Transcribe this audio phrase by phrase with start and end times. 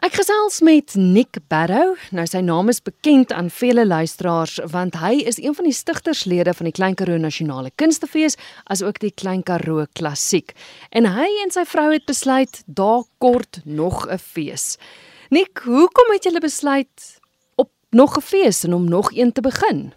[0.00, 1.90] Ek gesels met Nick Barrow.
[2.16, 6.54] Nou sy naam is bekend aan vele luisteraars want hy is een van die stigterslede
[6.56, 8.38] van die Klein Karoo Nasionale Kunstefees
[8.72, 10.54] asook die Klein Karoo Klassiek.
[10.88, 14.78] En hy en sy vrou het besluit daar kort nog 'n fees.
[15.28, 17.20] Nick, hoekom het julle besluit
[17.60, 19.92] op nog 'n fees en om nog een te begin?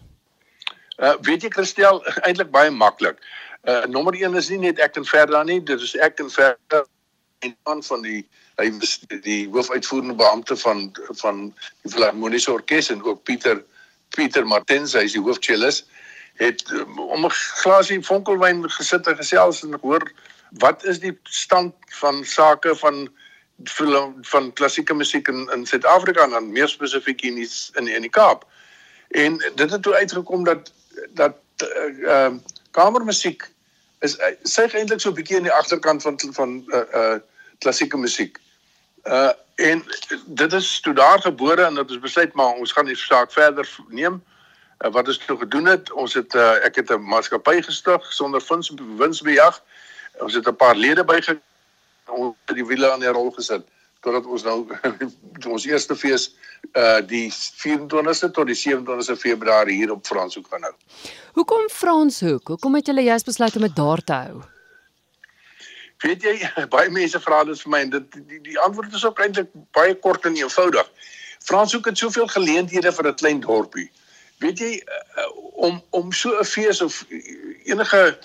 [1.00, 3.24] Uh weet jy Christel, eintlik baie maklik.
[3.64, 6.84] Uh nommer 1 is nie net ek en Verda nie, dit is ek en Verda
[7.40, 8.28] en aan van die
[8.62, 10.92] hy was die hoofuitvoerende beampte van
[11.22, 13.64] van die Filharmoniese Orkees en ook Pieter
[14.16, 15.88] Pieter Martens hy is die hoofcellist
[16.42, 20.12] het um, om 'n glasie vonkelwyn gesit en gesels en hoor
[20.62, 23.10] wat is die stand van sake van
[24.22, 28.10] van klassieke musiek in in Suid-Afrika en dan meer spesifiek in die, in die, in
[28.10, 28.46] Kaap.
[29.08, 30.74] En dit het toe uitgekom dat
[31.14, 32.32] dat ehm uh, uh,
[32.72, 33.52] kamermusiek
[34.00, 37.18] is sy eintlik so 'n bietjie aan die agterkant van van uh uh
[37.58, 38.40] klassieke musiek.
[39.04, 39.84] Uh en
[40.26, 43.70] dit is toe daar gebore en dit is besluit maar ons gaan die saak verder
[43.88, 44.24] neem.
[44.80, 48.42] Uh, wat ons toe gedoen het, ons het uh, ek het 'n maatskappy gestig sonder
[48.50, 49.62] wins winsbejag.
[50.20, 51.38] Ons het 'n paar lede byge
[52.06, 53.66] ons het die wiele aan die rol gesit
[54.04, 54.58] totdat ons nou
[55.56, 56.30] ons eerste fees
[56.80, 60.74] uh die 24ste tot die 27ste Februarie hier op Franshoek gaan hou.
[61.40, 62.56] Hoekom Franshoek?
[62.56, 64.44] Hoekom het julle juist besluit om dit daar te hou?
[66.04, 66.36] Weet jy,
[66.76, 69.96] baie mense vra dit vir my en dit die, die antwoord is ook eintlik baie
[69.96, 70.90] kort en eenvoudig.
[71.44, 73.90] Franshoek het soveel geleenthede vir 'n klein dorpie.
[74.44, 75.28] Weet jy uh,
[75.68, 77.06] om om so 'n fees of
[77.64, 78.18] enige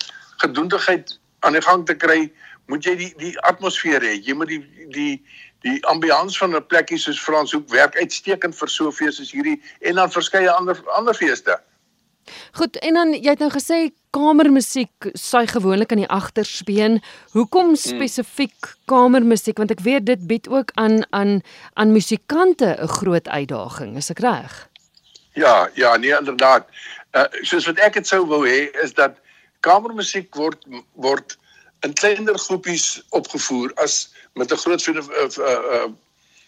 [0.43, 2.31] gedoendigheid aan die gang te kry,
[2.67, 4.15] moet jy die die atmosfeer hê.
[4.23, 4.63] Jy moet die
[4.95, 5.23] die
[5.63, 9.61] die ambiance van 'n plekkie soos Franshoek werk uitstekend vir so 'n fees as hierdie
[9.79, 11.59] en dan verskeie ander ander feeste.
[12.51, 16.99] Goed, en dan jy het nou gesê kamermusiek sui gewoonlik aan die agterspeen.
[17.31, 17.81] Hoekom hmm.
[17.81, 19.57] spesifiek kamermusiek?
[19.57, 21.41] Want ek weet dit bied ook aan aan
[21.73, 24.69] aan musikante 'n groot uitdaging, is ek reg?
[25.33, 26.67] Ja, ja, nee inderdaad.
[27.11, 29.17] Uh soos wat ek dit sou wou hê is dat
[29.59, 31.37] kamermusiek word word
[31.85, 35.87] in kleiner groepies opgevoer as met 'n groot uh, uh, uh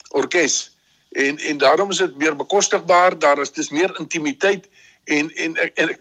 [0.10, 0.78] orkes.
[1.12, 4.68] En en daarom is dit meer bekostigbaar, daar is dis meer intimiteit
[5.04, 5.98] en en en, en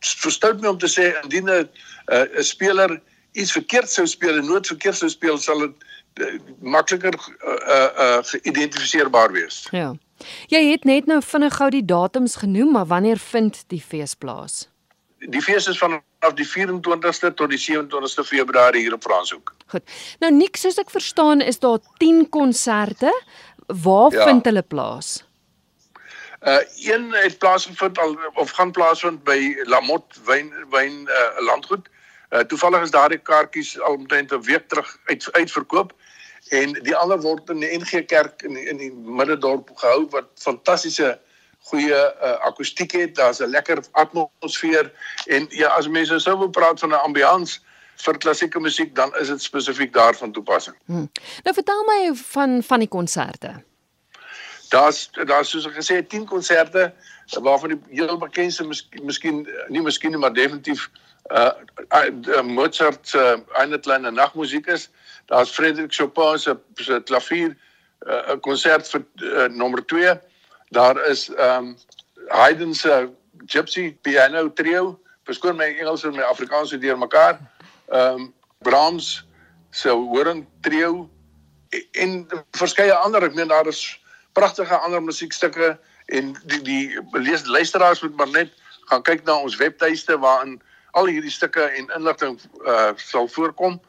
[0.00, 1.68] verstout my om te sê indien 'n
[2.12, 3.00] 'n speler
[3.32, 5.74] iets verkeerd sou speel en nooit verkeerd sou speel sal dit
[6.22, 9.66] uh, makliker uh uh geïdentifiseerbaar wees.
[9.70, 9.94] Ja.
[10.48, 14.68] Jy het net nou vinnig gou die datums genoem, maar wanneer vind die fees plaas?
[15.18, 19.54] Die fees is vanaf die 24ste tot die 27ste Februarie hier op Franshoek.
[19.66, 19.82] Goed.
[20.20, 23.10] Nou niks soos ek verstaan is daar 10 konserte.
[23.66, 24.24] Waar ja.
[24.28, 25.23] vind hulle plaas?
[26.44, 31.88] Uh een het plaasgevind al of gaan plaasvind by Lamot Wyn Wyn uh landgoed.
[32.30, 35.94] Uh toevallig is daardie kaartjies al omtrent 'n week terug uit uitverkoop
[36.48, 40.28] en die ander word in die NG Kerk in die, in die middedorp gehou wat
[40.34, 41.18] fantastiese
[41.64, 43.14] goeie uh, akoestiek het.
[43.14, 44.92] Daar's 'n lekker atmosfeer
[45.26, 47.60] en ja, as mense sou wil praat van 'n ambiance
[47.96, 50.76] vir klassieke musiek, dan is dit spesifiek daarvan toepassing.
[50.84, 51.10] Hmm.
[51.42, 53.62] Nou vertel my van van die konserte.
[54.74, 56.92] Daar's daar's soos gesê 10 konserte
[57.46, 59.36] waarvan die heel bekendste miskien miskien
[59.68, 60.90] nie miskien nie maar definitief
[61.30, 61.52] uh,
[61.94, 64.90] uh Mozart se uh, eine kleine nagmusiek is.
[65.26, 67.56] Daar's Frédéric Chopin se se klavier
[68.06, 70.18] uh, konsert vir uh, nommer 2.
[70.74, 71.76] Daar is um
[72.28, 73.08] Haydn se
[73.46, 74.98] Gypsy piano trio.
[75.24, 77.38] Verskoon my Engels en my Afrikaans so deurmekaar.
[77.88, 79.24] Um Brahms
[79.70, 81.10] se horing trio
[81.92, 83.22] en verskeie ander.
[83.22, 83.84] Ek meen daar is
[84.34, 85.74] pragtige ander musiekstukke
[86.06, 88.52] en die die lees luisteraars moet maar net
[88.90, 90.58] gaan kyk na ons webtuiste waarin
[90.98, 93.80] al hierdie stukke en inligting uh sal voorkom.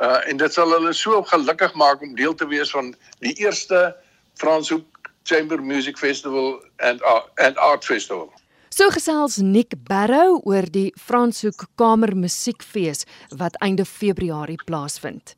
[0.00, 2.94] Uh en dit sal hulle so gelukkig maak om deel te wees van
[3.24, 3.96] die eerste
[4.40, 4.86] Franshoek
[5.24, 8.32] Chamber Music Festival and uh, and Art Festival.
[8.70, 13.04] So gesels Nick Barrow oor die Franshoek Kamer Musiekfees
[13.36, 15.34] wat einde Februarie plaasvind.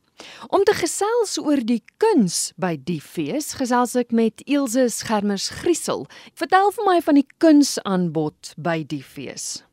[0.47, 6.07] Om te gesels oor die kuns by die fees, gesels ek met Elsje Schermers Griesel.
[6.39, 9.63] Vertel vir my van die kunsaanbod by die fees.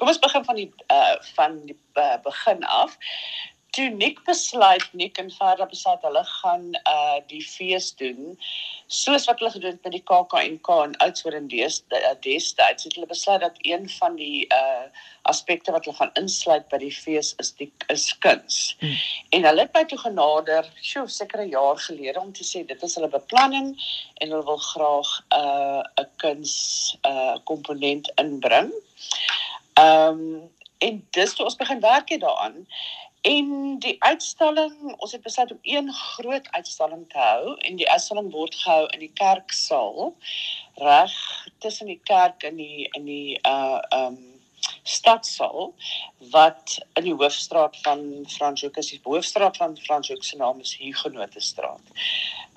[0.00, 2.96] Kom ons begin van die uh van die uh, begin af
[3.72, 8.36] toe Nick besluit Nick en Farah besluit hulle gaan uh die fees doen
[8.92, 13.08] soos wat hulle gedoen het met die KAKNK en Oudtshoorn en uh, destyds het hulle
[13.08, 14.84] besluit dat een van die uh
[15.32, 18.76] aspekte wat hulle gaan insluit by die fees is die is kuns.
[18.80, 18.96] Hmm.
[19.38, 22.82] En hulle het my toe genader, sjoe, seker 'n jaar gelede om te sê dit
[22.82, 23.72] is hulle beplanning
[24.20, 25.10] en hulle wil graag
[25.40, 26.54] uh 'n kuns
[27.06, 28.72] uh komponent inbring.
[29.80, 30.50] Ehm um,
[30.82, 32.66] en dis toe ons begin werk het daaraan
[33.22, 38.32] En die uitstalling, ons het besluit om een groot uitstalling te hou en die uitstalling
[38.34, 40.14] word gehou in die kerksaal
[40.82, 41.14] reg
[41.62, 44.18] tussen die kerk en die in die uh um
[44.82, 45.70] stadsaal
[46.34, 48.90] wat in die hoofstraat van Franshoek is.
[48.90, 51.94] Die hoofstraat van Franshoek se naam is Huguenote straat.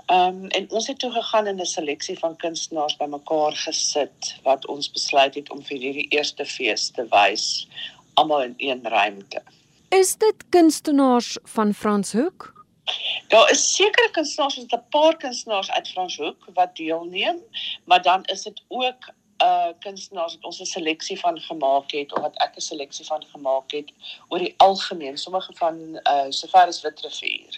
[0.05, 4.91] Um, en ons het toe gegaan en 'n seleksie van kunstenaars bymekaar gesit wat ons
[4.91, 7.67] besluit het om vir hierdie eerste fees te wys
[8.13, 9.41] almal in een ruimte.
[9.89, 12.53] Is dit kunstenaars van Franshoek?
[13.27, 17.37] Daar is sekere kunstenaars, 'n paar kunstenaars uit Franshoek wat deelneem,
[17.83, 22.21] maar dan is dit ook uh kunstenaars wat ons 'n seleksie van gemaak het of
[22.21, 23.91] wat ek 'n seleksie van gemaak het
[24.27, 27.57] oor die algemeen sommige van uh sover as Witrifuur.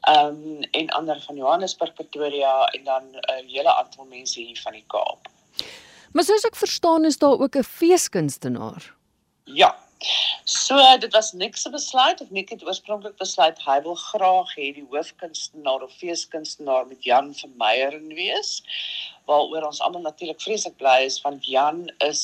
[0.00, 4.60] Ehm um, en ander van Johannesburg, Pretoria en dan 'n uh, hele aantal mense hier
[4.60, 5.28] van die Kaap.
[6.12, 8.94] Maar soos ek verstaan is daar ook 'n feeskunstenaar.
[9.44, 9.87] Ja.
[10.44, 14.70] So dit was niks se besluit of Nick het oorspronklik besluit hy wil graag hê
[14.76, 18.62] die hoofkunstenaar of feeskunstenaar met Jan Vermeyer in wees
[19.26, 22.22] waaroor ons almal natuurlik vreeslik bly is want Jan is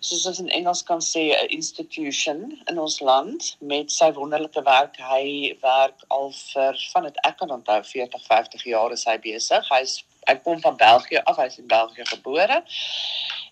[0.00, 2.40] soos ons in Engels kan sê 'n institution
[2.70, 7.50] in ons land met sy wonderlike werk hy werk al vir van dit ek kan
[7.50, 11.66] onthou 40 50 jaar is hy besig hy's hy kom van België af hy's in
[11.66, 12.62] België gebore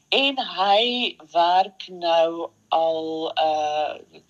[0.08, 4.20] en hy werk nou al uh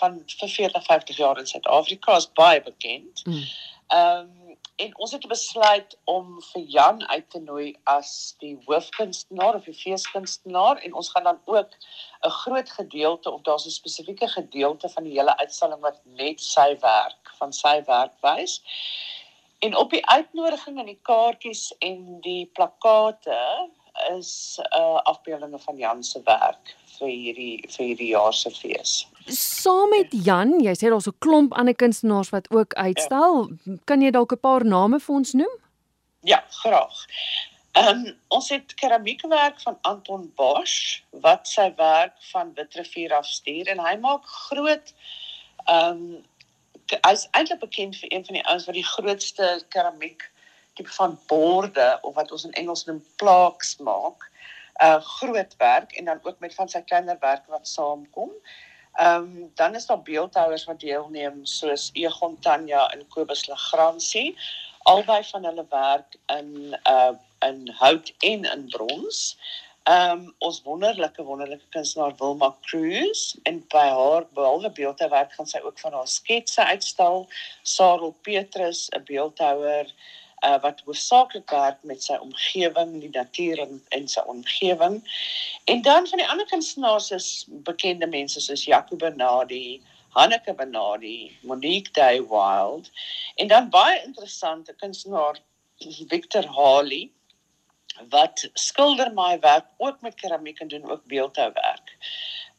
[0.00, 3.26] van vir 40 50 jaar in Suid-Afrika is baie bekend.
[3.26, 3.42] Mm.
[3.86, 4.40] Ehm um,
[4.76, 9.76] en ons het besluit om vir Jan uit te nooi as die hoofkunstenaar of die
[9.76, 11.76] feeskunstenaar en ons gaan dan ook
[12.26, 16.78] 'n groot gedeelte of daar's 'n spesifieke gedeelte van die hele uitstalling wat net sy
[16.80, 18.62] werk van sy werk wys.
[19.58, 23.70] En op die uitnodiging en die kaartjies en die plakate
[24.18, 28.94] is uh afbeeldinge van Jan se werk vir hierdie vir hierdie jaar se fees.
[29.26, 33.48] Saam met Jan, jy sê daar's 'n klomp ander kunstenaars wat ook uitstel.
[33.50, 33.76] Ja.
[33.84, 35.54] Kan jy dalk 'n paar name vir ons noem?
[36.22, 37.06] Ja, graag.
[37.72, 43.66] Ehm um, ons het keramiekwerk van Anton Bosch wat sy werk van Witrifuur af stuur
[43.66, 44.92] en hy maak groot
[45.64, 46.24] ehm um,
[47.00, 50.28] hy's eintlik bekend vir een van die ouens wat die grootste keramiek
[50.74, 54.28] tipe van borde of wat ons in Engels noem plaques maak.
[54.76, 58.30] Uh groot werk en dan ook met van sy kleiner werk wat saamkom.
[58.92, 64.36] Ehm um, dan is daar beeldhouers wat deelneem soos Egon Tanya en Kobus Legrandsie.
[64.78, 69.38] Albei van hulle werk in uh in hout en in brons.
[69.82, 75.58] Ehm um, ons wonderlike wonderlike kunstenaar Wilma Cruz en by haar behalwe beeldhouwerk gaan sy
[75.64, 77.26] ook van haar sketse uitstal.
[77.62, 79.94] Sarel Petrus, 'n beeldhouer
[80.42, 85.00] uh, wat hoofsaaklik werk met sy omgewing, die natuur en, en sy omgewing.
[85.64, 87.28] En dan van die ander kunstenaars is
[87.66, 92.90] bekende mense soos Jaco Bernardi, Hanneke Bernardi, Monique Day Wild
[93.34, 95.38] en dan baie interessante kunstenaar
[96.08, 97.10] Victor Harley
[98.12, 101.96] wat skilder my werk ook met keramiek en doen ook beeldhouwerk.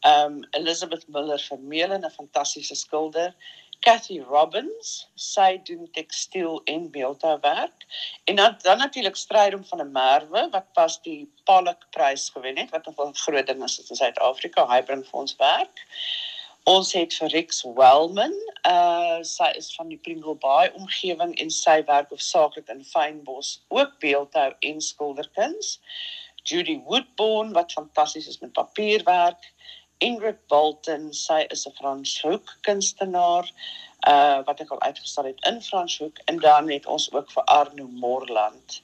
[0.01, 3.35] Um Elizabeth Miller Vermeulen 'n fantastiese skilder
[3.83, 7.83] Cathy Robbins, sy doen tekstiel en beeldhouwerk.
[8.23, 12.69] En dan dan natuurlik Strydom van 'n Merwe wat pas die Pollock prys gewen het
[12.69, 14.67] wat 'n groot ding is in Suid-Afrika.
[14.67, 15.83] Hy bring vir ons werk.
[16.63, 18.35] Ons het vir Rex Wellman,
[18.67, 23.99] uh sy is van die Pringle Bay omgewing en sy werk hoofsaaklik in fynbos, ook
[23.99, 25.79] beeldhou en skilderkuns.
[26.43, 29.51] Judy Woodbourne wat fantasties is met papierwerk.
[30.07, 33.49] Ingrid Bolton, sy is 'n Franshoek kunstenaar
[34.07, 37.87] uh wat ek al uitgestal het in Franshoek en dan het ons ook vir Arno
[37.87, 38.81] Morland,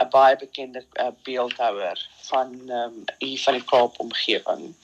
[0.00, 4.74] 'n baie bekende uh, beeldhouer van ehm um, hier van die Kaap omgewing.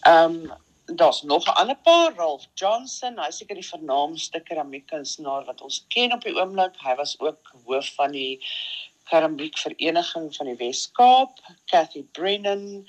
[0.00, 0.52] Ehm um,
[0.96, 6.12] daar's nog 'n ander paar, Ralph Johnson, hy seker die vernaamste keramiekkunstenaar wat ons ken
[6.12, 6.74] op die oomblik.
[6.82, 8.44] Hy was ook hoof van die
[9.04, 12.86] keramiekvereniging van die Wes-Kaap, Cathy Brennan.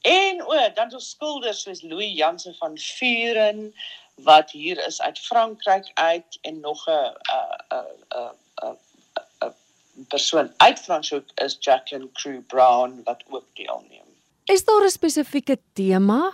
[0.00, 3.74] En o, dan so skilders soos Louis Jansen van Vuren
[4.14, 7.14] wat hier is uit Frankryk uit en nog 'n
[7.68, 8.32] 'n
[8.64, 8.76] 'n
[9.44, 14.06] 'n persoon uit Frankryk is Jacqueline Crew Brown wat ook deelneem.
[14.44, 16.32] Is daar 'n spesifieke tema?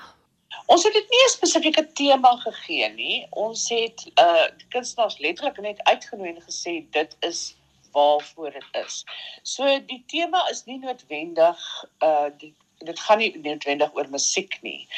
[0.66, 3.26] Ons het dit nie 'n spesifieke tema gegee nie.
[3.30, 7.56] Ons het uh kunstenaars letterlik net uitgenooi en gesê dit is
[7.92, 9.04] waarvoor dit is.
[9.42, 12.54] So die tema is nie noodwendig uh die
[12.84, 14.88] dit gaan nie noodwendig oor musiek nie.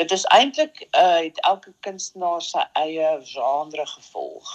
[0.00, 4.54] Dit is eintlik uh het elke kunstenaar sy eie genre gevolg.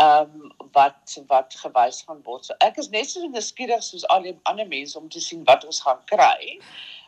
[0.00, 2.44] Um wat wat gewys gaan word.
[2.44, 5.64] So ek is net so nuuskierig soos al die ander mense om te sien wat
[5.64, 6.58] ons gaan kry.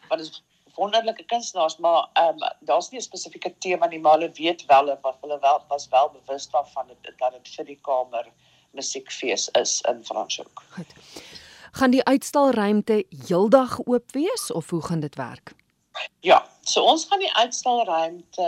[0.09, 0.43] Want is
[0.79, 4.87] wonderlike kunstenaars, maar ehm um, daar's nie 'n spesifieke tema nie, maar hulle weet wel
[5.00, 6.87] wat hulle wel was wel bewus daarvan
[7.19, 8.27] dat dit vir die kamer
[8.71, 10.62] musiekfees is in Franshoek.
[10.71, 10.93] Goed.
[11.78, 15.52] Gaan die uitstalruimte heeldag oop wees of hoe gaan dit werk?
[16.20, 18.47] Ja, so ons gaan die uitstalruimte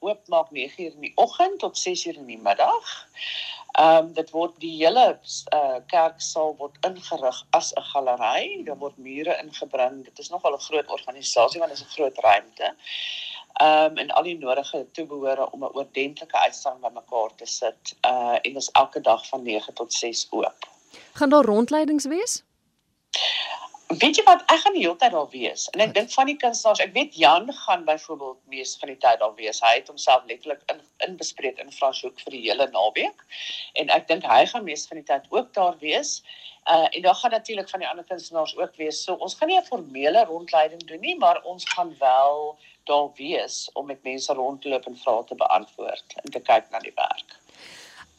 [0.00, 3.08] oopmaak 9:00 in die oggend tot 6:00 in die middag.
[3.72, 5.18] Ehm um, dit word die hele
[5.54, 8.62] uh, kerksaal word ingerig as 'n galery.
[8.64, 10.04] Daar word mure ingebring.
[10.04, 12.74] Dit is nogal 'n groot organisasie want dit is 'n groot ruimte.
[13.52, 17.96] Ehm um, en al die nodige toebehore om 'n oordentlike uitstalling bymekaar te sit.
[18.06, 20.68] Uh en dit is elke dag van 9 tot 6 oop.
[21.12, 22.44] Gaan daar rondleidings wees?
[23.98, 25.64] Weet jy wat, ek gaan die hele tyd daar wees.
[25.74, 29.18] En ek dink van die kunstenaars, ek weet Jan gaan byvoorbeeld mees van die tyd
[29.18, 29.58] daar wees.
[29.64, 30.78] Hy het homself letterlik in
[31.08, 33.24] inbespreek in Franshoek vir die hele naweek.
[33.82, 36.20] En ek dink hy gaan mees van die tyd ook daar wees.
[36.70, 39.02] Uh en daar gaan natuurlik van die ander kunstenaars ook wees.
[39.02, 43.70] So ons gaan nie 'n formele rondleiding doen nie, maar ons gaan wel daar wees
[43.74, 46.94] om met mense rond te loop en vrae te beantwoord en te kyk na die
[46.94, 47.40] werk.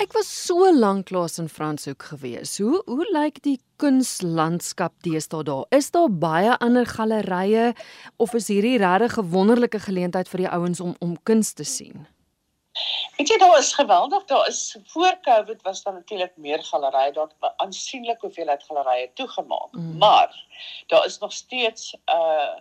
[0.02, 2.58] Ek was so lank laas in Franshoek gewees.
[2.58, 5.66] Hoe hoe lyk die kunslandskap deesdae daar?
[5.74, 7.72] Is daar baie ander gallerye
[8.22, 12.08] of is hierdie regtig 'n wonderlike geleentheid vir die ouens om om kuns te sien?
[13.18, 17.28] Weet jy daar is geweldig, daar is voor Covid was daar natuurlik meer gallerye, daar
[17.28, 19.72] het aansienlik hoeveelheid gallerye toegemaak.
[19.72, 19.98] Mm.
[19.98, 20.46] Maar
[20.88, 22.56] daar is nog steeds 'n uh,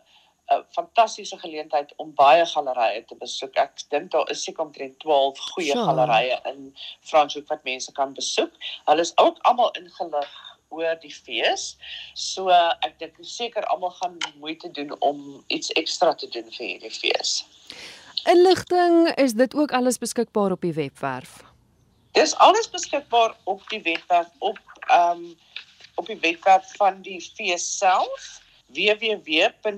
[0.50, 3.54] 'n fantastiese geleentheid om baie gallerye te besoek.
[3.54, 5.84] Ek dink daar is seker omtrent 12 goeie sure.
[5.84, 8.52] gallerye in Franshoek wat mense kan besoek.
[8.84, 11.76] Hulle is ook almal ingelig oor die fees.
[12.14, 16.94] So ek dink seker almal gaan moeite doen om iets ekstra te doen vir hierdie
[16.94, 17.44] fees.
[18.30, 21.40] Inligting, is dit ook alles beskikbaar op die webwerf?
[22.12, 24.58] Dis alles beskikbaar op die webwerf op
[24.88, 25.38] ehm um,
[26.00, 28.40] op die webwerf van die fees self
[28.72, 29.70] www.fcmf.co.za